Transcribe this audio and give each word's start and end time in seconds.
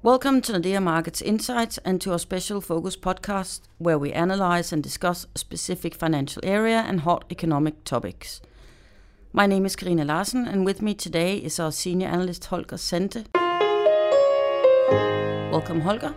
Welcome 0.00 0.42
to 0.42 0.52
Nordea 0.52 0.80
Markets 0.80 1.20
Insights 1.20 1.78
and 1.78 2.00
to 2.02 2.12
our 2.12 2.20
special 2.20 2.60
focus 2.60 2.96
podcast 2.96 3.62
where 3.78 3.98
we 3.98 4.12
analyze 4.12 4.72
and 4.72 4.80
discuss 4.80 5.26
a 5.34 5.38
specific 5.40 5.92
financial 5.92 6.40
area 6.44 6.84
and 6.86 7.00
hot 7.00 7.24
economic 7.32 7.82
topics. 7.82 8.40
My 9.32 9.46
name 9.46 9.66
is 9.66 9.74
Karina 9.74 10.04
Larsen 10.04 10.46
and 10.46 10.64
with 10.64 10.80
me 10.80 10.94
today 10.94 11.38
is 11.38 11.58
our 11.58 11.72
senior 11.72 12.06
analyst 12.06 12.44
Holger 12.44 12.76
Sandte. 12.76 13.26
Welcome 15.50 15.80
Holger. 15.80 16.14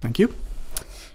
Thank 0.00 0.18
you. 0.18 0.34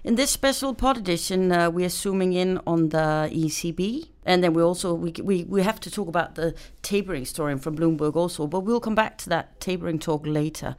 In 0.04 0.14
this 0.14 0.30
special 0.30 0.76
pod 0.76 0.98
edition, 0.98 1.52
uh, 1.52 1.72
we 1.72 1.84
are 1.84 1.90
zooming 1.90 2.34
in 2.34 2.60
on 2.68 2.90
the 2.90 3.28
ECB, 3.34 4.08
and 4.24 4.44
then 4.44 4.54
we 4.54 4.62
also 4.62 4.94
we, 4.94 5.14
we 5.24 5.46
we 5.46 5.64
have 5.64 5.80
to 5.80 5.90
talk 5.90 6.08
about 6.08 6.36
the 6.36 6.54
tapering 6.84 7.26
story 7.26 7.58
from 7.58 7.76
Bloomberg 7.76 8.16
also, 8.16 8.46
but 8.46 8.60
we'll 8.60 8.80
come 8.80 8.96
back 8.96 9.18
to 9.18 9.30
that 9.30 9.60
tapering 9.60 9.98
talk 9.98 10.28
later. 10.28 10.76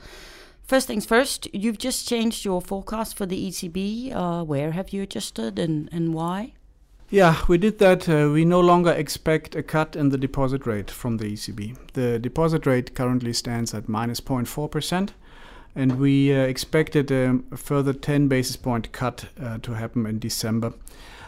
First 0.68 0.86
things 0.86 1.06
first, 1.06 1.48
you've 1.54 1.78
just 1.78 2.06
changed 2.06 2.44
your 2.44 2.60
forecast 2.60 3.16
for 3.16 3.24
the 3.24 3.48
ECB. 3.48 4.14
Uh, 4.14 4.44
where 4.44 4.72
have 4.72 4.90
you 4.90 5.00
adjusted 5.00 5.58
and, 5.58 5.88
and 5.90 6.12
why? 6.12 6.52
Yeah, 7.08 7.40
we 7.48 7.56
did 7.56 7.78
that. 7.78 8.06
Uh, 8.06 8.28
we 8.30 8.44
no 8.44 8.60
longer 8.60 8.92
expect 8.92 9.56
a 9.56 9.62
cut 9.62 9.96
in 9.96 10.10
the 10.10 10.18
deposit 10.18 10.66
rate 10.66 10.90
from 10.90 11.16
the 11.16 11.32
ECB. 11.32 11.74
The 11.94 12.18
deposit 12.18 12.66
rate 12.66 12.94
currently 12.94 13.32
stands 13.32 13.72
at 13.72 13.88
minus 13.88 14.20
0.4%, 14.20 15.08
and 15.74 15.98
we 15.98 16.34
uh, 16.34 16.40
expected 16.40 17.10
um, 17.10 17.46
a 17.50 17.56
further 17.56 17.94
10 17.94 18.28
basis 18.28 18.56
point 18.56 18.92
cut 18.92 19.24
uh, 19.42 19.56
to 19.62 19.72
happen 19.72 20.04
in 20.04 20.18
December. 20.18 20.74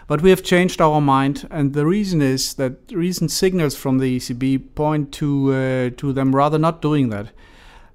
But 0.06 0.20
we 0.20 0.28
have 0.28 0.42
changed 0.42 0.82
our 0.82 1.00
mind, 1.00 1.48
and 1.50 1.72
the 1.72 1.86
reason 1.86 2.20
is 2.20 2.52
that 2.54 2.74
recent 2.92 3.30
signals 3.30 3.74
from 3.74 4.00
the 4.00 4.18
ECB 4.18 4.74
point 4.74 5.12
to, 5.12 5.54
uh, 5.54 5.90
to 5.96 6.12
them 6.12 6.36
rather 6.36 6.58
not 6.58 6.82
doing 6.82 7.08
that. 7.08 7.28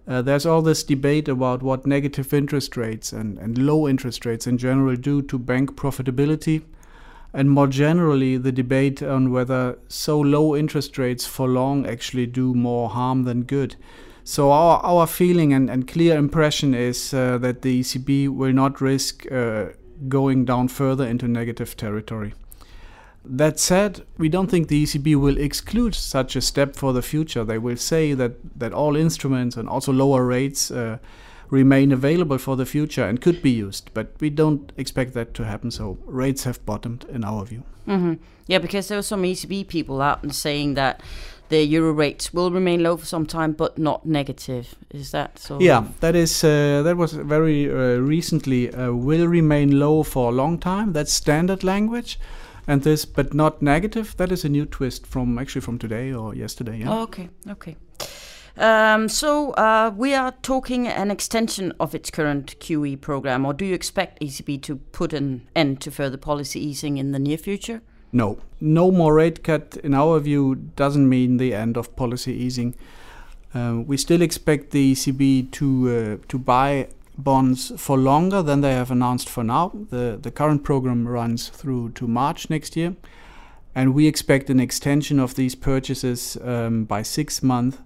Uh, 0.07 0.21
there's 0.21 0.45
all 0.45 0.61
this 0.61 0.83
debate 0.83 1.27
about 1.27 1.63
what 1.63 1.87
negative 1.87 2.33
interest 2.33 2.77
rates 2.77 3.11
and, 3.11 3.37
and 3.39 3.57
low 3.57 3.87
interest 3.87 4.25
rates 4.25 4.45
in 4.45 4.57
general 4.57 4.95
do 4.95 5.21
to 5.23 5.39
bank 5.39 5.75
profitability, 5.75 6.61
and 7.33 7.51
more 7.51 7.67
generally, 7.67 8.37
the 8.37 8.51
debate 8.51 9.03
on 9.03 9.31
whether 9.31 9.77
so 9.89 10.19
low 10.19 10.55
interest 10.55 10.97
rates 10.97 11.25
for 11.25 11.49
long 11.49 11.85
actually 11.85 12.27
do 12.27 12.53
more 12.53 12.89
harm 12.89 13.23
than 13.23 13.43
good. 13.43 13.75
So, 14.23 14.51
our, 14.51 14.79
our 14.79 15.05
feeling 15.05 15.51
and, 15.53 15.69
and 15.69 15.87
clear 15.87 16.17
impression 16.17 16.73
is 16.73 17.13
uh, 17.13 17.37
that 17.39 17.61
the 17.61 17.81
ECB 17.81 18.29
will 18.29 18.53
not 18.53 18.79
risk 18.79 19.29
uh, 19.31 19.65
going 20.07 20.45
down 20.45 20.69
further 20.69 21.05
into 21.05 21.27
negative 21.27 21.75
territory. 21.75 22.33
That 23.27 23.59
said, 23.59 24.05
we 24.17 24.29
don't 24.29 24.49
think 24.49 24.67
the 24.67 24.83
ECB 24.83 25.15
will 25.15 25.37
exclude 25.37 25.95
such 25.95 26.35
a 26.35 26.41
step 26.41 26.75
for 26.75 26.93
the 26.93 27.01
future. 27.01 27.43
They 27.43 27.57
will 27.57 27.77
say 27.77 28.13
that, 28.13 28.33
that 28.59 28.73
all 28.73 28.95
instruments 28.95 29.57
and 29.57 29.67
also 29.67 29.91
lower 29.91 30.25
rates 30.25 30.69
uh, 30.71 30.99
remain 31.49 31.91
available 31.91 32.37
for 32.37 32.55
the 32.55 32.65
future 32.65 33.03
and 33.03 33.21
could 33.21 33.41
be 33.41 33.51
used, 33.51 33.89
but 33.93 34.13
we 34.19 34.29
don't 34.29 34.71
expect 34.77 35.13
that 35.13 35.33
to 35.35 35.45
happen. 35.45 35.71
So 35.71 35.97
rates 36.05 36.43
have 36.43 36.65
bottomed 36.65 37.05
in 37.09 37.23
our 37.23 37.45
view. 37.45 37.63
Mm-hmm. 37.87 38.13
Yeah, 38.47 38.59
because 38.59 38.87
there 38.87 38.97
were 38.97 39.03
some 39.03 39.23
ECB 39.23 39.67
people 39.67 40.01
out 40.01 40.23
and 40.23 40.33
saying 40.33 40.75
that 40.75 41.01
the 41.49 41.63
euro 41.63 41.91
rates 41.91 42.33
will 42.33 42.51
remain 42.51 42.81
low 42.81 42.97
for 42.97 43.05
some 43.05 43.25
time, 43.25 43.53
but 43.53 43.77
not 43.77 44.05
negative. 44.05 44.75
Is 44.91 45.11
that 45.11 45.37
so? 45.37 45.59
Yeah, 45.59 45.85
that 45.99 46.15
is 46.15 46.43
uh, 46.43 46.81
that 46.83 46.97
was 46.97 47.13
very 47.13 47.69
uh, 47.69 47.99
recently. 47.99 48.73
Uh, 48.73 48.91
will 48.93 49.27
remain 49.27 49.79
low 49.79 50.03
for 50.03 50.31
a 50.31 50.35
long 50.35 50.57
time. 50.57 50.93
That's 50.93 51.13
standard 51.13 51.63
language 51.63 52.19
and 52.67 52.83
this 52.83 53.05
but 53.05 53.33
not 53.33 53.61
negative 53.61 54.15
that 54.17 54.31
is 54.31 54.43
a 54.43 54.49
new 54.49 54.65
twist 54.65 55.05
from 55.05 55.37
actually 55.37 55.61
from 55.61 55.77
today 55.77 56.13
or 56.13 56.35
yesterday 56.35 56.79
yeah 56.79 56.89
oh, 56.89 57.03
okay 57.03 57.29
okay 57.49 57.75
um, 58.57 59.09
so 59.09 59.51
uh, 59.51 59.91
we 59.95 60.13
are 60.13 60.31
talking 60.41 60.87
an 60.87 61.11
extension 61.11 61.73
of 61.79 61.93
its 61.93 62.09
current 62.09 62.57
QE 62.59 63.01
program, 63.01 63.45
or 63.45 63.53
do 63.53 63.65
you 63.65 63.73
expect 63.73 64.21
ECB 64.21 64.61
to 64.63 64.77
put 64.77 65.11
an 65.11 65.47
end 65.55 65.81
to 65.81 65.91
further 65.91 66.17
policy 66.17 66.65
easing 66.65 66.97
in 66.97 67.11
the 67.11 67.19
near 67.19 67.37
future? 67.37 67.81
No, 68.13 68.39
no 68.61 68.91
more 68.91 69.15
rate 69.15 69.43
cut 69.43 69.75
in 69.83 69.93
our 69.93 70.19
view 70.19 70.55
doesn't 70.55 71.09
mean 71.09 71.35
the 71.35 71.53
end 71.53 71.75
of 71.75 71.97
policy 71.97 72.31
easing. 72.31 72.75
Uh, 73.53 73.81
we 73.85 73.97
still 73.97 74.21
expect 74.21 74.71
the 74.71 74.93
ECB 74.93 75.51
to 75.51 76.19
uh, 76.21 76.27
to 76.29 76.39
buy 76.39 76.87
bonds 77.17 77.71
for 77.77 77.97
longer 77.97 78.41
than 78.41 78.61
they 78.61 78.73
have 78.73 78.91
announced 78.91 79.29
for 79.29 79.43
now. 79.43 79.71
The, 79.89 80.17
the 80.21 80.31
current 80.31 80.63
program 80.63 81.07
runs 81.07 81.49
through 81.49 81.91
to 81.91 82.07
March 82.07 82.49
next 82.49 82.75
year, 82.75 82.95
and 83.73 83.93
we 83.93 84.07
expect 84.07 84.49
an 84.49 84.59
extension 84.59 85.19
of 85.19 85.35
these 85.35 85.55
purchases 85.55 86.37
um, 86.43 86.85
by 86.85 87.01
six 87.01 87.41
months, 87.41 87.77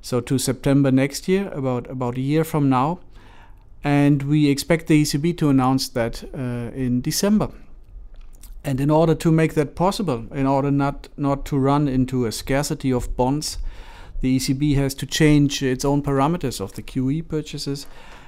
so 0.00 0.20
to 0.20 0.38
September 0.38 0.90
next 0.90 1.28
year, 1.28 1.48
about, 1.52 1.90
about 1.90 2.16
a 2.16 2.20
year 2.22 2.44
from 2.44 2.68
now. 2.68 3.00
And 3.82 4.22
we 4.24 4.50
expect 4.50 4.88
the 4.88 5.02
ECB 5.02 5.38
to 5.38 5.48
announce 5.48 5.88
that 5.90 6.22
uh, 6.34 6.70
in 6.74 7.00
December. 7.00 7.50
And 8.62 8.78
in 8.78 8.90
order 8.90 9.14
to 9.14 9.32
make 9.32 9.54
that 9.54 9.74
possible, 9.74 10.26
in 10.32 10.46
order 10.46 10.70
not, 10.70 11.08
not 11.16 11.46
to 11.46 11.58
run 11.58 11.88
into 11.88 12.26
a 12.26 12.32
scarcity 12.32 12.92
of 12.92 13.16
bonds, 13.16 13.56
the 14.20 14.36
ECB 14.36 14.74
has 14.76 14.94
to 14.96 15.06
change 15.06 15.62
its 15.62 15.82
own 15.82 16.02
parameters 16.02 16.60
of 16.60 16.74
the 16.74 16.82
QE 16.82 17.26
purchases 17.26 17.86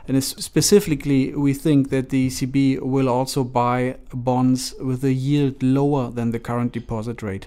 and 0.08 0.22
specifically, 0.22 1.34
we 1.34 1.54
think 1.54 1.90
that 1.90 2.08
the 2.08 2.28
ECB 2.28 2.80
will 2.80 3.08
also 3.08 3.44
buy 3.44 3.96
bonds 4.12 4.74
with 4.80 5.04
a 5.04 5.12
yield 5.12 5.62
lower 5.62 6.10
than 6.10 6.32
the 6.32 6.40
current 6.40 6.72
deposit 6.72 7.22
rate. 7.22 7.46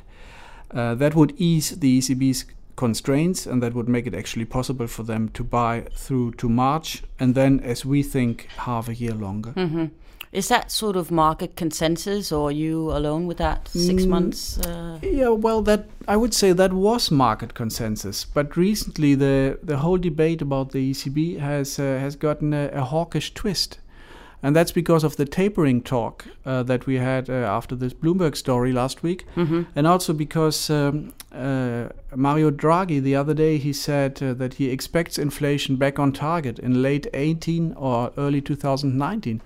Uh, 0.71 0.95
that 0.95 1.15
would 1.15 1.33
ease 1.37 1.71
the 1.71 1.99
ECB's 1.99 2.45
constraints 2.75 3.45
and 3.45 3.61
that 3.63 3.73
would 3.73 3.87
make 3.87 4.07
it 4.07 4.13
actually 4.13 4.45
possible 4.45 4.87
for 4.87 5.03
them 5.03 5.29
to 5.29 5.43
buy 5.43 5.85
through 5.93 6.33
to 6.33 6.49
March 6.49 7.03
and 7.19 7.35
then, 7.35 7.59
as 7.61 7.85
we 7.85 8.03
think, 8.03 8.47
half 8.57 8.87
a 8.87 8.95
year 8.95 9.13
longer. 9.13 9.51
Mm-hmm. 9.51 9.85
Is 10.35 10.49
that 10.49 10.69
sort 10.69 10.97
of 10.97 11.11
market 11.11 11.55
consensus, 11.55 12.29
or 12.29 12.49
are 12.49 12.51
you 12.51 12.91
alone 12.91 13.25
with 13.25 13.37
that? 13.37 13.69
Six 13.69 14.03
mm, 14.03 14.09
months? 14.09 14.59
Uh... 14.59 14.99
Yeah, 15.01 15.29
well, 15.29 15.61
that 15.61 15.85
I 16.09 16.17
would 16.17 16.33
say 16.33 16.51
that 16.51 16.73
was 16.73 17.09
market 17.09 17.53
consensus. 17.53 18.25
But 18.25 18.57
recently, 18.57 19.15
the 19.15 19.57
the 19.63 19.77
whole 19.77 19.97
debate 19.97 20.41
about 20.41 20.71
the 20.71 20.91
ECB 20.91 21.39
has 21.39 21.79
uh, 21.79 21.83
has 22.01 22.17
gotten 22.17 22.53
a, 22.53 22.67
a, 22.73 22.81
hawkish 22.81 23.33
twist, 23.33 23.79
and 24.43 24.53
that's 24.53 24.73
because 24.73 25.05
of 25.05 25.15
the 25.15 25.25
tapering 25.25 25.81
talk 25.81 26.25
uh, 26.45 26.63
that 26.63 26.85
we 26.85 26.95
had 26.95 27.29
uh, 27.29 27.33
after 27.57 27.73
this 27.73 27.93
Bloomberg 27.93 28.35
story 28.35 28.73
last 28.73 29.03
week, 29.03 29.25
mm-hmm. 29.37 29.61
and 29.73 29.87
also 29.87 30.11
because 30.11 30.69
um, 30.69 31.13
uh, 31.31 31.87
Mario 32.13 32.51
Draghi 32.51 33.01
the 33.01 33.15
other 33.15 33.33
day 33.33 33.57
he 33.57 33.71
said 33.71 34.21
uh, 34.21 34.33
that 34.33 34.55
he 34.55 34.69
expects 34.69 35.17
inflation 35.17 35.77
back 35.77 35.97
on 35.97 36.11
target 36.11 36.59
in 36.59 36.81
late 36.81 37.07
18 37.13 37.71
or 37.77 38.11
early 38.17 38.41
2019. 38.41 39.41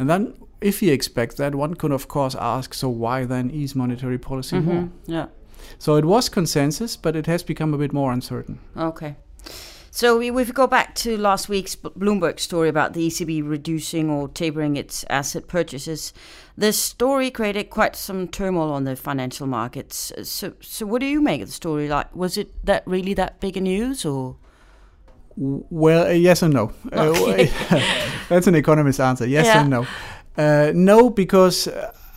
And 0.00 0.08
then, 0.08 0.34
if 0.62 0.82
you 0.82 0.92
expect 0.94 1.36
that, 1.36 1.54
one 1.54 1.74
could 1.74 1.92
of 1.92 2.08
course 2.08 2.34
ask, 2.34 2.72
so 2.72 2.88
why 2.88 3.26
then 3.26 3.50
ease 3.50 3.74
monetary 3.74 4.16
policy 4.16 4.56
mm-hmm. 4.56 4.72
more? 4.72 4.88
Yeah. 5.04 5.26
So 5.78 5.96
it 5.96 6.06
was 6.06 6.30
consensus, 6.30 6.96
but 6.96 7.14
it 7.14 7.26
has 7.26 7.42
become 7.42 7.74
a 7.74 7.78
bit 7.78 7.92
more 7.92 8.10
uncertain. 8.10 8.60
Okay. 8.74 9.16
So 9.90 10.22
if 10.22 10.34
we 10.34 10.44
go 10.44 10.66
back 10.66 10.94
to 10.96 11.18
last 11.18 11.50
week's 11.50 11.76
Bloomberg 11.76 12.40
story 12.40 12.70
about 12.70 12.94
the 12.94 13.08
ECB 13.08 13.46
reducing 13.46 14.08
or 14.08 14.28
tapering 14.28 14.76
its 14.76 15.04
asset 15.10 15.48
purchases, 15.48 16.14
this 16.56 16.78
story 16.78 17.30
created 17.30 17.68
quite 17.68 17.94
some 17.94 18.26
turmoil 18.26 18.72
on 18.72 18.84
the 18.84 18.96
financial 18.96 19.46
markets. 19.46 20.14
So, 20.22 20.54
so 20.60 20.86
what 20.86 21.00
do 21.00 21.06
you 21.06 21.20
make 21.20 21.42
of 21.42 21.48
the 21.48 21.52
story? 21.52 21.88
Like, 21.88 22.16
was 22.16 22.38
it 22.38 22.54
that 22.64 22.84
really 22.86 23.12
that 23.14 23.38
big 23.40 23.58
a 23.58 23.60
news, 23.60 24.06
or? 24.06 24.36
Well, 25.40 26.06
uh, 26.06 26.10
yes 26.10 26.42
and 26.42 26.52
no. 26.52 26.72
Uh, 26.92 27.14
okay. 27.16 27.50
Uh, 27.70 27.82
that's 28.28 28.46
an 28.46 28.54
economist 28.54 29.00
answer. 29.00 29.26
Yes 29.26 29.46
yeah. 29.46 29.62
and 29.62 29.70
no. 29.70 29.86
Uh, 30.36 30.72
no, 30.74 31.08
because 31.08 31.66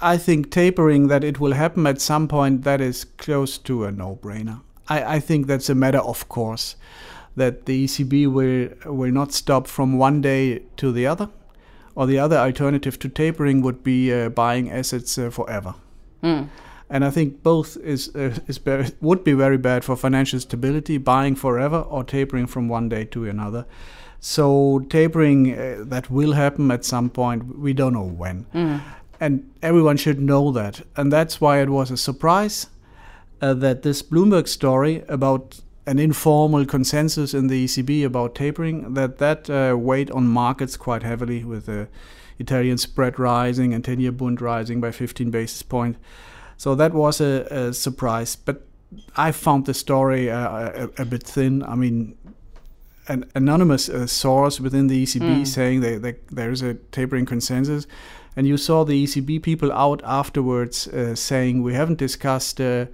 I 0.01 0.17
think 0.17 0.51
tapering 0.51 1.07
that 1.07 1.23
it 1.23 1.39
will 1.39 1.53
happen 1.53 1.88
at 1.88 2.01
some 2.01 2.28
point 2.28 2.63
that 2.63 2.81
is 2.81 3.06
close 3.06 3.57
to 3.59 3.85
a 3.85 3.91
no-brainer. 3.91 4.61
I, 4.89 5.16
I 5.16 5.19
think 5.22 5.47
that's 5.47 5.69
a 5.69 5.75
matter 5.75 6.00
of 6.00 6.28
course 6.28 6.75
that 7.38 7.66
the 7.66 7.85
ECB 7.85 8.31
will 8.31 8.94
will 8.94 9.11
not 9.11 9.31
stop 9.31 9.67
from 9.67 9.97
one 9.97 10.22
day 10.22 10.63
to 10.78 10.91
the 10.91 11.07
other, 11.07 11.29
or 11.96 12.05
the 12.05 12.19
other 12.19 12.37
alternative 12.37 12.99
to 12.99 13.09
tapering 13.09 13.61
would 13.61 13.84
be 13.84 14.14
uh, 14.14 14.29
buying 14.29 14.69
assets 14.69 15.17
uh, 15.17 15.29
forever. 15.29 15.76
Mm 16.22 16.49
and 16.90 17.06
I 17.06 17.09
think 17.09 17.44
both 17.44 17.78
is 17.78 18.16
uh, 18.16 18.38
is 18.47 18.59
would 19.02 19.24
be 19.24 19.34
very 19.34 19.58
bad 19.58 19.84
for 19.84 19.96
financial 19.96 20.40
stability, 20.40 20.97
buying 20.97 21.35
forever 21.35 21.80
or 21.80 22.03
tapering 22.03 22.47
from 22.47 22.70
one 22.70 22.90
day 22.90 23.06
to 23.06 23.26
another. 23.26 23.66
So 24.20 24.85
tapering 24.90 25.53
uh, 25.53 25.84
that 25.88 26.09
will 26.09 26.34
happen 26.34 26.72
at 26.72 26.85
some 26.85 27.09
point. 27.09 27.58
We 27.58 27.74
don't 27.74 27.94
know 27.94 28.08
when, 28.08 28.46
mm. 28.53 28.82
and 29.20 29.52
everyone 29.62 29.97
should 29.97 30.20
know 30.20 30.52
that. 30.52 30.82
And 30.96 31.12
that's 31.12 31.41
why 31.41 31.62
it 31.62 31.70
was 31.70 31.91
a 31.91 31.97
surprise 31.97 32.68
uh, 33.41 33.53
that 33.56 33.82
this 33.82 34.02
Bloomberg 34.02 34.47
story 34.47 35.03
about 35.09 35.59
an 35.86 36.00
informal 36.00 36.66
consensus 36.66 37.34
in 37.34 37.47
the 37.47 37.66
ECB 37.66 38.06
about 38.06 38.36
tapering 38.36 38.94
that 38.94 39.18
that 39.18 39.50
uh, 39.50 39.76
weighed 39.78 40.09
on 40.12 40.28
markets 40.28 40.78
quite 40.78 41.03
heavily 41.03 41.44
with 41.44 41.66
the 41.66 41.88
Italian 42.40 42.78
spread 42.78 43.20
rising 43.20 43.74
and 43.74 43.84
10-year 43.84 44.12
bond 44.12 44.41
rising 44.41 44.79
by 44.79 44.91
15 44.91 45.29
basis 45.29 45.62
points. 45.62 46.00
So 46.58 46.76
that 46.76 46.94
was 46.94 47.22
a, 47.22 47.47
a 47.50 47.73
surprise. 47.73 48.35
But 48.35 48.66
I 49.16 49.32
found 49.32 49.66
the 49.66 49.73
story 49.73 50.29
uh, 50.29 50.88
a, 50.97 51.02
a, 51.02 51.05
bit 51.05 51.23
thin. 51.23 51.64
I 51.64 51.76
mean, 51.76 52.16
an 53.08 53.26
anonymous 53.35 53.90
uh, 53.90 54.08
source 54.08 54.59
within 54.59 54.88
the 54.88 55.03
ECB 55.03 55.41
Mm. 55.41 55.47
saying 55.47 55.82
that, 55.82 56.02
that 56.02 56.28
there 56.28 56.52
is 56.52 56.61
a 56.61 56.76
tapering 56.91 57.26
consensus, 57.26 57.88
and 58.35 58.47
you 58.47 58.58
saw 58.58 58.84
the 58.85 59.03
ECB 59.03 59.41
people 59.41 59.72
out 59.72 60.02
afterwards 60.05 60.88
uh, 60.88 61.16
saying 61.16 61.64
we 61.64 61.73
haven't 61.73 61.97
discussed. 61.97 62.61
Uh, 62.61 62.85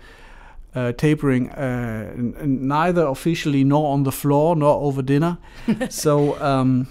uh, 0.76 0.92
tapering 0.92 1.50
uh, 1.50 2.12
n- 2.14 2.36
n- 2.40 2.68
neither 2.68 3.06
officially 3.08 3.64
nor 3.64 3.92
on 3.92 4.04
the 4.04 4.12
floor 4.12 4.56
nor 4.56 4.80
over 4.82 5.02
dinner. 5.02 5.38
so, 5.90 6.40
um, 6.42 6.88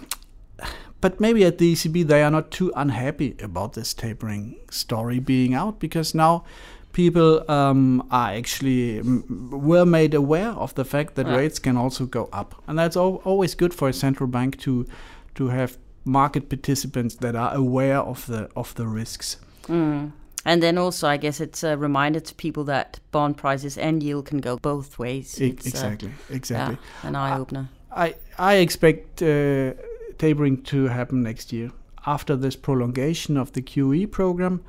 but 1.01 1.21
maybe 1.21 1.45
at 1.45 1.59
the 1.59 1.73
ECB 1.73 2.07
they 2.07 2.23
are 2.23 2.31
not 2.31 2.51
too 2.51 2.73
unhappy 2.77 3.37
about 3.43 3.73
this 3.75 3.95
tapering 3.95 4.57
story 4.71 5.19
being 5.21 5.55
out 5.55 5.79
because 5.81 6.15
now 6.15 6.45
people 6.93 7.49
um, 7.51 8.03
are 8.11 8.31
actually 8.31 8.99
m- 8.99 9.51
were 9.51 9.87
made 9.87 10.15
aware 10.15 10.51
of 10.51 10.75
the 10.75 10.85
fact 10.85 11.15
that 11.15 11.27
Yeah. 11.27 11.37
rates 11.37 11.59
can 11.61 11.77
also 11.77 12.07
go 12.07 12.29
up, 12.33 12.55
and 12.67 12.79
that's 12.79 12.97
al- 12.97 13.21
always 13.25 13.55
good 13.55 13.73
for 13.75 13.89
a 13.89 13.93
central 13.93 14.27
bank 14.29 14.57
to 14.61 14.87
to 15.35 15.49
have 15.49 15.77
market 16.05 16.49
participants 16.49 17.17
that 17.17 17.35
are 17.37 17.55
aware 17.55 17.99
of 17.99 18.27
the 18.27 18.49
of 18.55 18.75
the 18.75 18.87
risks. 18.87 19.37
Mm. 19.69 20.13
And 20.45 20.63
then 20.63 20.79
also, 20.79 21.07
I 21.09 21.19
guess 21.19 21.41
it's 21.41 21.63
a 21.63 21.77
reminder 21.77 22.21
to 22.21 22.35
people 22.35 22.65
that 22.65 23.01
bond 23.13 23.37
prices 23.37 23.77
and 23.79 24.03
yield 24.03 24.25
can 24.27 24.41
go 24.41 24.57
both 24.57 24.99
ways. 24.99 25.39
E- 25.41 25.49
It's, 25.49 25.67
uh, 25.67 25.69
exactly, 25.69 26.11
exactly. 26.31 26.77
yeah, 27.03 27.09
an 27.09 27.15
eye 27.17 27.39
opener. 27.39 27.69
I 27.97 28.15
I 28.39 28.55
expect 28.63 29.23
uh, 29.23 29.73
tapering 30.19 30.63
to 30.65 30.87
happen 30.87 31.23
next 31.23 31.53
year 31.53 31.71
after 32.07 32.37
this 32.37 32.57
prolongation 32.57 33.37
of 33.37 33.53
the 33.53 33.63
QE 33.63 34.11
program. 34.11 34.63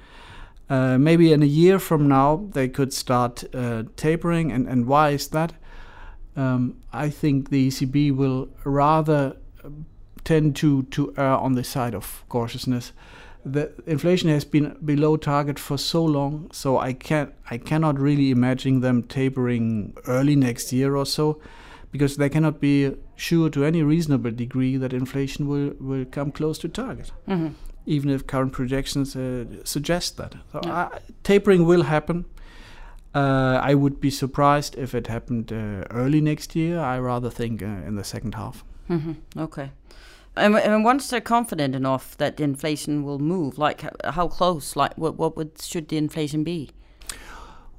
Uh, 0.69 0.97
maybe 0.97 1.33
in 1.33 1.41
a 1.41 1.47
year 1.47 1.79
from 1.79 2.07
now, 2.07 2.47
they 2.51 2.67
could 2.67 2.93
start 2.93 3.43
uh, 3.55 3.83
tapering. 3.95 4.51
And, 4.51 4.67
and 4.67 4.85
why 4.85 5.09
is 5.09 5.27
that? 5.29 5.53
Um, 6.35 6.77
I 6.93 7.09
think 7.09 7.49
the 7.49 7.69
ECB 7.69 8.15
will 8.15 8.49
rather 8.63 9.35
um, 9.63 9.85
tend 10.23 10.55
to, 10.57 10.83
to 10.83 11.13
err 11.17 11.37
on 11.37 11.53
the 11.53 11.63
side 11.63 11.95
of 11.95 12.23
cautiousness. 12.29 12.91
The 13.45 13.71
inflation 13.87 14.29
has 14.29 14.45
been 14.45 14.77
below 14.83 15.17
target 15.17 15.57
for 15.57 15.77
so 15.77 16.03
long, 16.03 16.49
so 16.51 16.77
I 16.77 16.91
can't 16.93 17.33
I 17.49 17.57
cannot 17.57 17.97
really 17.97 18.31
imagine 18.31 18.81
them 18.81 19.01
tapering 19.03 19.95
early 20.07 20.35
next 20.35 20.73
year 20.73 20.95
or 20.95 21.05
so 21.05 21.41
because 21.91 22.17
they 22.17 22.29
cannot 22.29 22.59
be 22.59 22.95
sure 23.19 23.49
to 23.49 23.63
any 23.65 23.83
reasonable 23.83 24.31
degree 24.31 24.77
that 24.77 24.93
inflation 24.93 25.47
will, 25.47 25.73
will 25.79 26.05
come 26.05 26.31
close 26.31 26.57
to 26.61 26.67
target, 26.69 27.11
Mhm. 27.27 27.53
even 27.85 28.09
if 28.09 28.25
current 28.27 28.51
projections 28.53 29.15
uh, 29.15 29.45
suggest 29.63 30.17
that. 30.17 30.35
So 30.51 30.59
Yeah. 30.65 30.87
I, 30.93 30.99
tapering 31.23 31.65
will 31.67 31.83
happen. 31.83 32.25
Uh, 33.15 33.59
I 33.71 33.73
would 33.75 33.99
be 33.99 34.09
surprised 34.11 34.77
if 34.77 34.93
it 34.93 35.07
happened 35.07 35.51
uh, 35.51 35.83
early 35.89 36.21
next 36.21 36.55
year. 36.55 36.79
I 36.79 36.99
rather 36.99 37.29
think 37.31 37.61
uh, 37.61 37.87
in 37.87 37.95
the 37.95 38.03
second 38.03 38.35
half. 38.35 38.63
hmm 38.87 39.13
Okay. 39.37 39.71
And, 40.35 40.55
and 40.55 40.85
once 40.85 41.09
they're 41.09 41.21
confident 41.37 41.75
enough 41.75 42.15
that 42.17 42.37
the 42.37 42.43
inflation 42.43 43.03
will 43.03 43.19
move, 43.19 43.57
like 43.57 43.83
how 44.05 44.27
close, 44.27 44.75
like 44.79 44.93
what 44.97 45.17
what 45.19 45.35
would 45.35 45.51
should 45.61 45.87
the 45.87 45.97
inflation 45.97 46.43
be? 46.43 46.69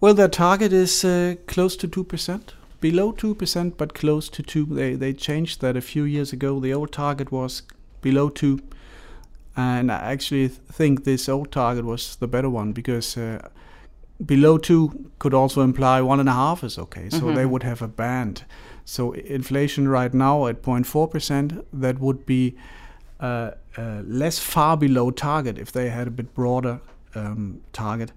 Well, 0.00 0.14
their 0.14 0.28
target 0.28 0.72
is 0.72 1.04
uh, 1.04 1.34
close 1.46 1.76
to 1.78 1.88
two 1.88 2.04
percent, 2.04 2.54
below 2.80 3.12
two 3.12 3.34
percent, 3.34 3.76
but 3.78 3.94
close 3.94 4.28
to 4.30 4.42
two. 4.42 4.64
They 4.66 4.94
they 4.96 5.12
changed 5.12 5.60
that 5.60 5.76
a 5.76 5.80
few 5.80 6.04
years 6.04 6.32
ago. 6.32 6.60
The 6.60 6.74
old 6.74 6.92
target 6.92 7.30
was 7.32 7.62
below 8.02 8.28
two, 8.30 8.58
and 9.56 9.90
I 9.90 9.96
actually 10.12 10.48
think 10.48 11.04
this 11.04 11.28
old 11.28 11.50
target 11.52 11.84
was 11.84 12.16
the 12.16 12.26
better 12.28 12.48
one 12.50 12.72
because 12.72 13.16
uh, 13.16 13.48
below 14.24 14.58
two 14.58 15.10
could 15.18 15.34
also 15.34 15.62
imply 15.62 16.00
one 16.00 16.20
and 16.20 16.28
a 16.28 16.32
half 16.32 16.64
is 16.64 16.78
okay. 16.78 17.08
So 17.10 17.32
they 17.32 17.44
Mhm. 17.44 17.50
would 17.50 17.62
have 17.62 17.82
a 17.82 17.88
band. 17.88 18.44
So 18.84 19.12
inflation 19.12 19.88
right 19.88 20.14
now 20.14 20.46
at 20.46 20.62
0.4 20.62 21.06
percent, 21.06 21.52
that 21.80 21.98
would 21.98 22.24
be 22.26 22.54
uh, 23.20 23.50
uh, 23.78 24.02
less 24.06 24.38
far 24.38 24.76
below 24.76 25.10
target 25.10 25.58
if 25.58 25.70
they 25.72 25.90
had 25.90 26.06
a 26.08 26.10
bit 26.10 26.34
broader 26.34 26.80
um, 27.14 27.60
target. 27.72 28.12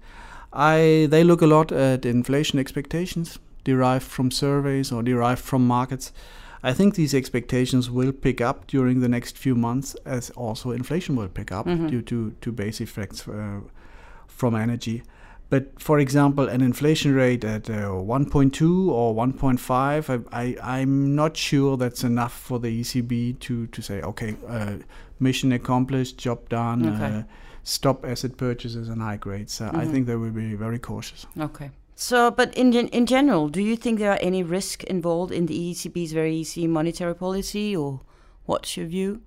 I 0.52 1.06
they 1.10 1.24
look 1.24 1.42
a 1.42 1.46
lot 1.46 1.72
at 1.72 2.04
inflation 2.06 2.58
expectations 2.58 3.38
derived 3.64 4.04
from 4.04 4.30
surveys 4.30 4.92
or 4.92 5.02
derived 5.02 5.40
from 5.42 5.66
markets. 5.66 6.12
I 6.62 6.72
think 6.72 6.94
these 6.94 7.14
expectations 7.14 7.90
will 7.90 8.12
pick 8.12 8.40
up 8.40 8.66
during 8.66 9.00
the 9.00 9.08
next 9.08 9.36
few 9.38 9.54
months, 9.54 9.96
as 10.06 10.30
also 10.30 10.70
inflation 10.70 11.16
will 11.16 11.28
pick 11.28 11.52
up 11.52 11.66
Mhm. 11.66 11.88
due 11.90 12.02
to 12.02 12.30
to 12.40 12.52
base 12.52 12.80
effects 12.80 13.28
uh, 13.28 13.60
from 14.26 14.54
energy. 14.54 15.02
But 15.50 15.64
for 15.78 15.98
example, 16.00 16.48
an 16.48 16.62
inflation 16.62 17.14
rate 17.14 17.44
at 17.44 17.68
uh, 17.70 17.90
1.2 18.02 18.88
or 18.90 19.14
1.5, 19.14 20.08
I, 20.08 20.18
I, 20.42 20.56
I'm 20.80 21.14
not 21.14 21.36
sure 21.36 21.76
that's 21.76 22.02
enough 22.02 22.32
for 22.32 22.58
the 22.58 22.80
ECB 22.80 23.38
to, 23.40 23.66
to 23.66 23.82
say, 23.82 24.00
okay, 24.02 24.34
uh, 24.48 24.76
mission 25.20 25.52
accomplished, 25.52 26.16
job 26.18 26.48
done, 26.48 26.86
Okay. 26.94 27.18
uh, 27.18 27.22
stop 27.62 28.04
asset 28.06 28.36
purchases 28.36 28.88
and 28.88 29.02
high 29.02 29.18
grades. 29.18 29.60
Uh, 29.60 29.70
I 29.74 29.84
think 29.84 30.06
they 30.06 30.16
will 30.16 30.30
be 30.32 30.54
very 30.54 30.78
cautious. 30.78 31.26
Okay. 31.38 31.70
So, 31.96 32.30
but 32.30 32.52
in 32.54 32.72
in 32.72 33.06
general, 33.06 33.48
do 33.48 33.62
you 33.62 33.76
think 33.76 33.98
there 33.98 34.12
are 34.12 34.18
any 34.20 34.42
risk 34.42 34.82
involved 34.84 35.32
in 35.32 35.46
the 35.46 35.72
ECB's 35.72 36.12
very 36.12 36.34
easy 36.34 36.66
monetary 36.66 37.14
policy, 37.14 37.76
or 37.76 38.00
what's 38.46 38.76
your 38.76 38.86
view? 38.86 39.22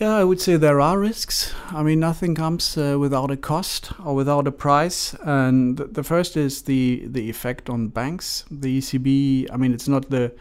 Yeah, 0.00 0.16
I 0.16 0.24
would 0.24 0.40
say 0.40 0.56
there 0.56 0.80
are 0.80 0.98
risks. 0.98 1.54
I 1.72 1.82
mean, 1.82 2.00
nothing 2.00 2.34
comes 2.34 2.76
uh, 2.78 2.96
without 2.98 3.30
a 3.30 3.36
cost 3.36 3.92
or 4.02 4.14
without 4.14 4.46
a 4.46 4.52
price. 4.52 5.14
And 5.20 5.76
th- 5.76 5.90
the 5.92 6.02
first 6.02 6.36
is 6.36 6.62
the 6.62 7.06
the 7.06 7.28
effect 7.28 7.68
on 7.68 7.88
banks. 7.88 8.44
The 8.50 8.78
ECB. 8.78 9.48
I 9.52 9.56
mean, 9.56 9.74
it's 9.74 9.88
not 9.88 10.08
the 10.10 10.32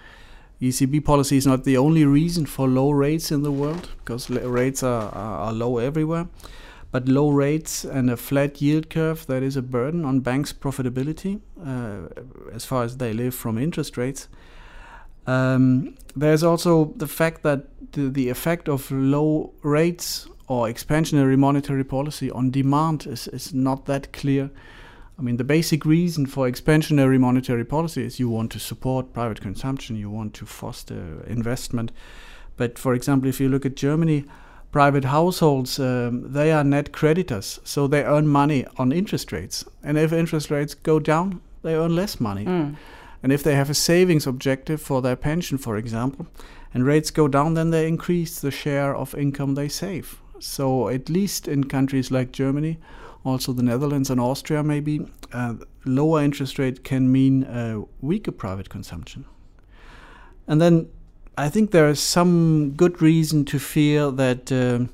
ECB 0.61 1.03
policy 1.03 1.37
is 1.37 1.45
not 1.45 1.63
the 1.63 1.77
only 1.77 2.05
reason 2.05 2.45
for 2.45 2.67
low 2.67 2.91
rates 2.91 3.31
in 3.31 3.43
the 3.43 3.51
world 3.51 3.89
because 3.97 4.29
rates 4.29 4.83
are, 4.83 5.09
are, 5.13 5.37
are 5.47 5.53
low 5.53 5.77
everywhere. 5.77 6.27
But 6.91 7.07
low 7.07 7.29
rates 7.29 7.85
and 7.85 8.09
a 8.09 8.17
flat 8.17 8.61
yield 8.61 8.89
curve 8.89 9.27
that 9.27 9.43
is 9.43 9.55
a 9.55 9.61
burden 9.61 10.05
on 10.05 10.21
banks' 10.21 10.53
profitability 10.53 11.39
uh, 11.63 12.07
as 12.51 12.65
far 12.65 12.83
as 12.83 12.97
they 12.97 13.13
live 13.13 13.35
from 13.35 13.57
interest 13.57 13.97
rates. 13.97 14.27
Um, 15.27 15.95
there's 16.15 16.43
also 16.43 16.93
the 16.95 17.07
fact 17.07 17.43
that 17.43 17.67
the, 17.91 18.09
the 18.09 18.29
effect 18.29 18.67
of 18.67 18.89
low 18.89 19.53
rates 19.61 20.27
or 20.47 20.67
expansionary 20.67 21.37
monetary 21.37 21.83
policy 21.83 22.31
on 22.31 22.49
demand 22.49 23.05
is, 23.05 23.27
is 23.27 23.53
not 23.53 23.85
that 23.85 24.11
clear. 24.11 24.49
I 25.19 25.21
mean, 25.21 25.37
the 25.37 25.43
basic 25.43 25.85
reason 25.85 26.25
for 26.25 26.49
expansionary 26.49 27.19
monetary 27.19 27.65
policy 27.65 28.03
is 28.03 28.19
you 28.19 28.29
want 28.29 28.51
to 28.53 28.59
support 28.59 29.13
private 29.13 29.41
consumption, 29.41 29.95
you 29.95 30.09
want 30.09 30.33
to 30.35 30.45
foster 30.45 31.23
investment. 31.27 31.91
But 32.57 32.79
for 32.79 32.95
example, 32.95 33.29
if 33.29 33.39
you 33.39 33.49
look 33.49 33.65
at 33.65 33.75
Germany, 33.75 34.25
private 34.71 35.05
households, 35.05 35.79
um, 35.79 36.31
they 36.31 36.51
are 36.51 36.63
net 36.63 36.91
creditors, 36.91 37.59
so 37.63 37.87
they 37.87 38.03
earn 38.03 38.27
money 38.27 38.65
on 38.77 38.91
interest 38.91 39.31
rates. 39.31 39.65
And 39.83 39.97
if 39.97 40.13
interest 40.13 40.51
rates 40.51 40.75
go 40.75 40.99
down, 40.99 41.41
they 41.63 41.75
earn 41.75 41.95
less 41.95 42.19
money. 42.19 42.45
Mm. 42.45 42.75
And 43.23 43.31
if 43.33 43.43
they 43.43 43.55
have 43.55 43.69
a 43.69 43.73
savings 43.73 44.27
objective 44.27 44.81
for 44.81 45.01
their 45.01 45.15
pension, 45.15 45.57
for 45.57 45.75
example, 45.75 46.27
and 46.73 46.85
rates 46.85 47.11
go 47.11 47.27
down, 47.27 47.55
then 47.55 47.71
they 47.71 47.87
increase 47.87 48.39
the 48.39 48.51
share 48.51 48.95
of 48.95 49.15
income 49.15 49.55
they 49.55 49.67
save. 49.67 50.21
So, 50.39 50.87
at 50.87 51.09
least 51.09 51.47
in 51.47 51.65
countries 51.65 52.11
like 52.11 52.31
Germany, 52.31 52.77
also 53.25 53.51
the 53.51 53.63
Netherlands 53.63 54.09
and 54.09 54.21
Austria, 54.21 54.63
maybe, 54.63 55.05
uh, 55.33 55.55
lower 55.83 56.21
interest 56.21 56.57
rate 56.57 56.83
can 56.83 57.11
mean 57.11 57.43
uh, 57.43 57.81
weaker 57.99 58.31
private 58.31 58.69
consumption. 58.69 59.25
And 60.47 60.61
then 60.61 60.87
I 61.45 61.49
think 61.49 61.71
there 61.71 61.89
is 61.89 61.99
some 61.99 62.71
good 62.71 63.01
reason 63.01 63.45
to 63.45 63.59
fear 63.59 64.11
that 64.11 64.51
um 64.51 64.89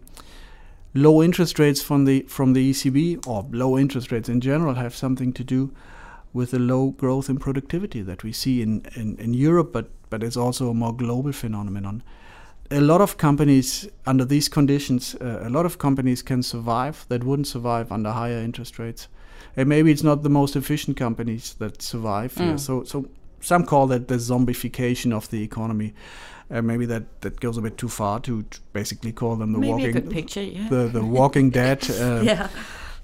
low 0.93 1.21
interest 1.21 1.59
rates 1.59 1.81
from 1.81 2.05
the 2.05 2.21
from 2.27 2.53
the 2.53 2.71
ECB 2.71 3.27
or 3.27 3.45
low 3.51 3.77
interest 3.77 4.11
rates 4.11 4.29
in 4.29 4.41
general 4.41 4.75
have 4.75 4.95
something 4.95 5.33
to 5.33 5.43
do 5.43 5.71
with 6.35 6.51
the 6.51 6.59
low 6.59 6.91
growth 6.91 7.29
in 7.29 7.37
productivity 7.37 8.01
that 8.01 8.23
we 8.23 8.31
see 8.33 8.61
in, 8.61 8.85
in, 8.93 9.15
in 9.17 9.33
Europe, 9.33 9.71
but, 9.71 9.89
but 10.09 10.21
it's 10.21 10.35
also 10.35 10.69
a 10.69 10.73
more 10.73 10.93
global 10.93 11.31
phenomenon. 11.31 12.03
A 12.69 12.81
lot 12.81 12.99
of 12.99 13.17
companies, 13.17 13.87
under 14.05 14.25
these 14.25 14.49
conditions, 14.49 15.15
uh, 15.21 15.39
a 15.43 15.49
lot 15.49 15.65
of 15.65 15.77
companies 15.77 16.21
can 16.21 16.43
survive 16.43 17.05
that 17.07 17.23
wouldn't 17.23 17.47
survive 17.47 17.89
under 17.89 18.11
higher 18.11 18.39
interest 18.39 18.77
rates. 18.77 19.07
And 19.55 19.69
maybe 19.69 19.91
it's 19.91 20.03
not 20.03 20.23
the 20.23 20.29
most 20.29 20.57
efficient 20.57 20.97
companies 20.97 21.53
that 21.59 21.81
survive. 21.81 22.33
Mm. 22.35 22.59
So, 22.59 22.83
so 22.83 23.05
some 23.39 23.63
call 23.63 23.87
that 23.87 24.09
the 24.09 24.15
zombification 24.15 25.13
of 25.13 25.29
the 25.29 25.41
economy. 25.41 25.93
Uh, 26.51 26.61
maybe 26.61 26.85
that, 26.85 27.03
that 27.21 27.39
goes 27.39 27.57
a 27.57 27.61
bit 27.61 27.75
too 27.77 27.89
far 27.89 28.19
to, 28.19 28.43
to 28.43 28.59
basically 28.73 29.11
call 29.11 29.35
them 29.35 29.51
the 29.53 29.57
Maybe 29.59 29.71
walking 29.87 30.09
picture. 30.11 30.43
Yeah. 30.43 30.69
the 30.69 30.87
the 30.87 31.03
Walking 31.03 31.49
Dead. 31.51 31.79
Uh, 31.89 32.21
yeah. 32.23 32.47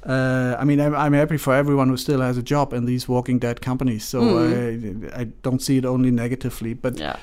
uh, 0.06 0.56
I 0.62 0.64
mean, 0.66 0.80
I'm, 0.80 0.94
I'm 0.96 1.14
happy 1.14 1.38
for 1.38 1.54
everyone 1.56 1.90
who 1.90 1.98
still 1.98 2.22
has 2.22 2.38
a 2.38 2.44
job 2.44 2.74
in 2.74 2.86
these 2.86 3.08
Walking 3.12 3.40
Dead 3.40 3.60
companies. 3.62 4.04
So 4.10 4.22
Mm. 4.22 5.12
uh, 5.14 5.22
I 5.22 5.24
don't 5.44 5.62
see 5.62 5.78
it 5.78 5.86
only 5.86 6.12
negatively. 6.12 6.74
But 6.76 7.00
Yeah. 7.00 7.16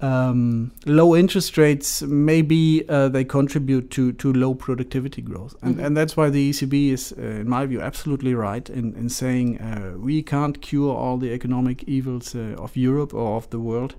um, 0.00 0.70
low 0.86 1.14
interest 1.14 1.58
rates 1.58 2.02
maybe 2.02 2.84
uh, 2.88 3.08
they 3.10 3.24
contribute 3.24 3.90
to, 3.90 4.12
to 4.12 4.32
low 4.32 4.54
productivity 4.54 5.20
growth, 5.22 5.54
and 5.62 5.76
Mhm. 5.76 5.84
and 5.84 5.96
that's 5.96 6.16
why 6.16 6.30
the 6.30 6.48
ECB 6.50 6.90
is, 6.92 7.12
uh, 7.18 7.40
in 7.40 7.48
my 7.48 7.66
view, 7.66 7.80
absolutely 7.82 8.34
right 8.34 8.70
in 8.70 8.94
in 8.96 9.08
saying 9.10 9.58
uh, 9.60 9.92
we 10.06 10.22
can't 10.22 10.60
cure 10.62 10.94
all 10.96 11.18
the 11.18 11.32
economic 11.34 11.82
evils 11.86 12.34
uh, 12.34 12.54
of 12.64 12.76
Europe 12.76 13.14
or 13.14 13.36
of 13.36 13.46
the 13.50 13.58
world. 13.58 13.94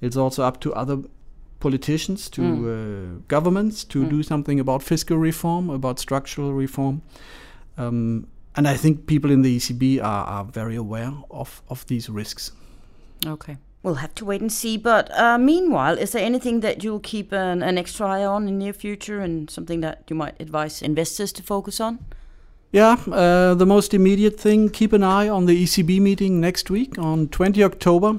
It's 0.00 0.16
also 0.16 0.42
up 0.44 0.60
to 0.60 0.72
other 0.74 0.98
politicians, 1.60 2.28
to 2.30 2.42
uh, 2.42 3.20
governments, 3.28 3.84
to 3.84 4.04
Mm. 4.04 4.10
do 4.10 4.22
something 4.22 4.60
about 4.60 4.82
fiscal 4.82 5.16
reform, 5.16 5.70
about 5.70 5.98
structural 5.98 6.52
reform. 6.52 7.00
Um, 7.78 8.26
and 8.54 8.66
I 8.68 8.76
think 8.76 9.06
people 9.06 9.30
in 9.30 9.42
the 9.42 9.56
ECB 9.56 9.98
are, 10.00 10.26
are 10.26 10.44
very 10.44 10.76
aware 10.76 11.12
of, 11.30 11.62
of 11.68 11.86
these 11.86 12.08
risks. 12.12 12.52
Okay. 13.26 13.56
We'll 13.82 13.94
have 14.00 14.14
to 14.14 14.24
wait 14.24 14.40
and 14.40 14.52
see. 14.52 14.76
But 14.78 15.10
uh, 15.18 15.38
meanwhile, 15.38 15.98
is 15.98 16.10
there 16.12 16.24
anything 16.24 16.60
that 16.60 16.82
you'll 16.82 17.00
keep 17.00 17.32
an, 17.32 17.62
an 17.62 17.78
extra 17.78 18.06
eye 18.06 18.24
on 18.24 18.48
in 18.48 18.58
the 18.58 18.64
near 18.64 18.72
future 18.72 19.20
and 19.20 19.48
something 19.50 19.80
that 19.82 20.02
you 20.10 20.16
might 20.16 20.34
advise 20.40 20.82
investors 20.82 21.32
to 21.32 21.42
focus 21.42 21.80
on? 21.80 21.98
Yeah, 22.72 22.96
uh, 23.12 23.54
the 23.54 23.66
most 23.66 23.94
immediate 23.94 24.40
thing, 24.40 24.68
keep 24.70 24.92
an 24.92 25.02
eye 25.02 25.28
on 25.28 25.46
the 25.46 25.62
ECB 25.64 26.00
meeting 26.00 26.40
next 26.40 26.68
week 26.70 26.98
on 26.98 27.28
20 27.28 27.62
October. 27.62 28.18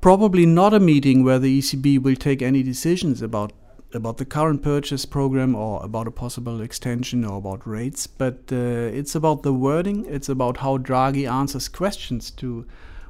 Probably 0.00 0.46
not 0.46 0.72
a 0.72 0.80
meeting 0.80 1.24
where 1.24 1.38
the 1.38 1.58
ECB 1.58 2.00
will 2.00 2.16
take 2.16 2.40
any 2.40 2.62
decisions 2.62 3.20
about 3.20 3.52
about 3.92 4.18
the 4.18 4.24
current 4.24 4.62
purchase 4.62 5.04
program 5.04 5.54
or 5.54 5.84
about 5.84 6.06
a 6.06 6.12
possible 6.12 6.60
extension 6.60 7.24
or 7.24 7.38
about 7.38 7.66
rates, 7.66 8.06
but 8.06 8.38
uh, 8.52 8.54
it's 8.54 9.16
about 9.16 9.42
the 9.42 9.52
wording, 9.52 10.06
it's 10.06 10.28
about 10.28 10.58
how 10.58 10.78
Draghi 10.78 11.28
answers 11.28 11.68
questions 11.68 12.30
to 12.30 12.64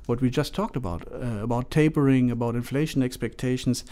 what 0.06 0.22
we 0.22 0.30
just 0.30 0.54
talked 0.54 0.76
about, 0.76 1.06
uh, 1.12 1.42
about 1.42 1.70
tapering, 1.70 2.30
about 2.30 2.54
inflation 2.54 3.02
expectations. 3.02 3.84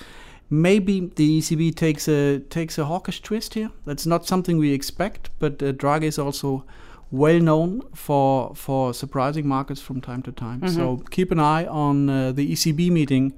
Maybe 0.48 1.12
the 1.14 1.40
ECB 1.40 1.74
takes 1.74 2.08
a 2.08 2.38
takes 2.38 2.78
a 2.78 2.86
hawkish 2.86 3.20
twist 3.20 3.54
here. 3.54 3.70
That's 3.84 4.06
not 4.06 4.26
something 4.26 4.56
we 4.56 4.72
expect, 4.72 5.28
but 5.38 5.62
uh, 5.62 5.72
Draghi 5.72 6.04
is 6.04 6.18
also 6.18 6.64
well 7.10 7.40
known 7.40 7.82
for 7.94 8.54
for 8.54 8.92
surprising 8.94 9.46
markets 9.48 9.80
from 9.80 10.00
time 10.00 10.22
to 10.22 10.32
time. 10.32 10.68
So 10.68 10.98
keep 11.10 11.30
an 11.32 11.40
eye 11.40 11.66
on 11.66 12.08
uh, 12.10 12.32
the 12.32 12.52
ECB 12.52 12.90
meeting 12.90 13.32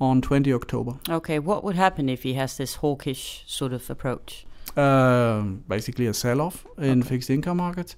on 0.00 0.20
20 0.22 0.52
October. 0.52 0.92
Okay. 1.08 1.38
What 1.38 1.62
would 1.64 1.76
happen 1.76 2.08
if 2.08 2.22
he 2.22 2.34
has 2.34 2.56
this 2.56 2.76
hawkish 2.76 3.44
sort 3.46 3.72
of 3.72 3.90
approach? 3.90 4.46
Um, 4.76 5.64
basically 5.68 6.06
a 6.06 6.14
sell-off 6.14 6.64
in 6.78 7.00
Okay. 7.00 7.08
fixed 7.08 7.30
income 7.30 7.56
markets. 7.58 7.96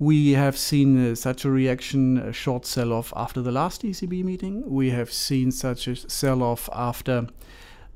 We 0.00 0.32
have 0.32 0.56
seen 0.56 1.10
uh, 1.12 1.14
such 1.14 1.44
a 1.44 1.50
reaction, 1.50 2.18
a 2.18 2.32
short 2.32 2.66
sell-off 2.66 3.12
after 3.16 3.42
the 3.42 3.50
last 3.52 3.82
ECB 3.82 4.24
meeting. 4.24 4.62
We 4.66 4.90
have 4.90 5.12
seen 5.12 5.50
such 5.52 5.88
a 5.88 5.96
sell-off 5.96 6.68
after 6.72 7.26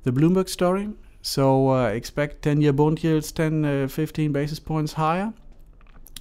the 0.02 0.12
Bloomberg 0.12 0.48
story. 0.48 0.90
So 1.22 1.70
uh, 1.70 1.86
expect 1.88 2.42
10-year 2.42 2.72
bond 2.72 3.02
yields 3.04 3.32
10, 3.32 3.64
uh, 3.64 3.88
15 3.88 4.32
basis 4.32 4.58
points 4.60 4.94
higher. 4.94 5.32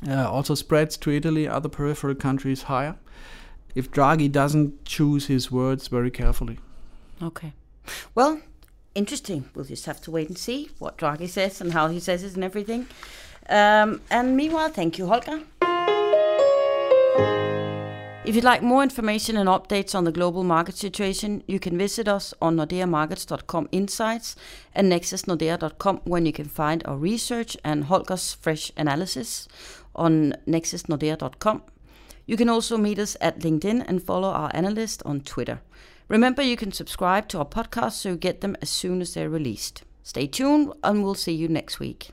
Uh, 0.08 0.30
also 0.30 0.56
spreads 0.56 0.98
to 0.98 1.12
Italy, 1.12 1.48
other 1.48 1.70
peripheral 1.70 2.16
countries 2.16 2.64
higher. 2.64 2.96
If 3.76 3.92
Draghi 3.92 4.32
doesn't 4.32 4.84
choose 4.84 5.28
his 5.28 5.52
words 5.52 5.88
very 5.88 6.12
carefully. 6.12 6.60
Okay. 7.22 7.54
Well, 8.16 8.42
interesting. 8.96 9.50
We'll 9.54 9.66
just 9.66 9.86
have 9.86 10.02
to 10.02 10.12
wait 10.12 10.28
and 10.28 10.38
see 10.38 10.70
what 10.80 10.98
Draghi 10.98 11.30
says 11.30 11.62
and 11.62 11.74
how 11.74 11.88
he 11.88 12.00
says 12.00 12.24
it 12.24 12.36
and 12.36 12.44
everything. 12.44 12.88
Um, 13.50 14.02
and 14.10 14.36
meanwhile, 14.36 14.70
thank 14.70 14.98
you, 14.98 15.08
Holger. 15.08 15.42
If 18.24 18.36
you'd 18.36 18.44
like 18.44 18.62
more 18.62 18.84
information 18.84 19.36
and 19.36 19.50
updates 19.50 19.96
on 19.96 20.04
the 20.04 20.12
global 20.12 20.44
market 20.44 20.76
situation, 20.76 21.44
you 21.48 21.60
can 21.60 21.76
visit 21.76 22.08
us 22.08 22.36
on 22.40 22.56
nordeamarkets.com 22.56 23.68
insights 23.72 24.36
and 24.76 24.92
nexusnordea.com 24.92 26.02
when 26.04 26.28
you 26.28 26.32
can 26.32 26.46
find 26.46 26.84
our 26.86 26.98
research 26.98 27.58
and 27.64 27.86
Holger's 27.86 28.34
fresh 28.36 28.72
analysis 28.78 29.48
on 29.96 30.34
nexusnordea.com. 30.48 31.64
You 32.26 32.38
can 32.38 32.50
also 32.50 32.78
meet 32.78 33.00
us 33.00 33.18
at 33.20 33.40
LinkedIn 33.40 33.84
and 33.88 34.02
follow 34.02 34.30
our 34.30 34.52
analyst 34.54 35.02
on 35.06 35.22
Twitter. 35.22 35.62
Remember, 36.08 36.42
you 36.42 36.58
can 36.58 36.72
subscribe 36.72 37.28
to 37.30 37.40
our 37.40 37.46
podcast 37.46 37.94
so 37.94 38.10
you 38.10 38.16
get 38.18 38.42
them 38.42 38.56
as 38.62 38.70
soon 38.70 39.02
as 39.02 39.14
they're 39.14 39.30
released. 39.30 39.84
Stay 40.04 40.28
tuned, 40.28 40.74
and 40.84 41.04
we'll 41.04 41.16
see 41.16 41.34
you 41.34 41.48
next 41.48 41.80
week. 41.80 42.12